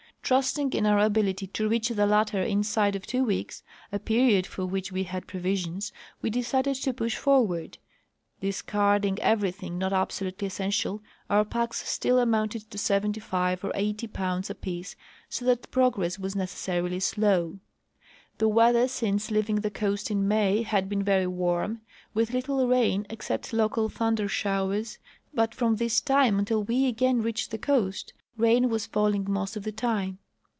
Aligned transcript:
Trusting 0.23 0.71
in 0.71 0.85
our 0.85 1.09
al)ility 1.09 1.51
to 1.51 1.67
reach 1.67 1.89
the 1.89 2.05
latter 2.05 2.41
inside 2.41 2.95
of 2.95 3.01
tAvo 3.01 3.25
Aveeks, 3.25 3.63
a 3.91 3.99
period 3.99 4.47
for 4.47 4.61
AA'hich 4.63 4.93
Ave 4.93 5.03
had 5.03 5.27
provis 5.27 5.65
ions, 5.67 5.91
Ave 6.21 6.29
decided 6.29 6.75
to 6.75 6.93
push 6.93 7.17
forAvard. 7.17 7.75
Discarding 8.39 9.17
e\'erything 9.17 9.73
not 9.77 9.91
absolutely 9.91 10.47
essential 10.47 11.01
our 11.29 11.43
packs 11.43 11.85
still 11.89 12.17
amounted 12.17 12.69
to 12.71 12.77
sevent3r 12.77 13.21
five 13.21 13.63
or 13.65 13.73
eighty 13.75 14.07
pounds 14.07 14.49
apiece, 14.49 14.95
so 15.27 15.43
that 15.43 15.69
progress 15.69 16.15
Avas 16.15 16.35
necessarily 16.37 16.99
sIoav. 16.99 17.59
The 18.37 18.47
Aveather 18.47 18.87
since 18.89 19.31
leaving 19.31 19.57
the 19.57 19.71
coast 19.71 20.09
in 20.09 20.29
May 20.29 20.61
had 20.61 20.87
been 20.87 21.03
very 21.03 21.25
Avarm, 21.25 21.81
Avith 22.15 22.31
little 22.31 22.65
rain 22.69 23.05
except 23.09 23.51
local 23.51 23.89
thunder 23.89 24.29
shoAvers, 24.29 24.97
but 25.33 25.53
from 25.53 25.75
this 25.75 25.99
time 25.99 26.39
until 26.39 26.63
we 26.63 26.85
again 26.87 27.21
reached 27.21 27.51
the 27.51 27.57
coast 27.57 28.13
rain 28.37 28.63
Avas 28.69 28.87
falling 28.87 29.25
most 29.29 29.57
of 29.57 29.63
the 29.63 29.73
time. 29.73 30.17